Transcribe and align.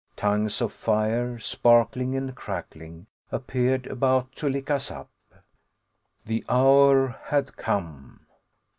Tongues 0.15 0.63
of 0.63 0.73
fire, 0.73 1.37
sparkling 1.37 2.15
and 2.15 2.33
crackling, 2.35 3.05
appeared 3.31 3.85
about 3.85 4.31
to 4.37 4.49
lick 4.49 4.71
us 4.71 4.89
up. 4.89 5.11
The 6.25 6.43
hour 6.49 7.17
had 7.25 7.55
come! 7.55 8.25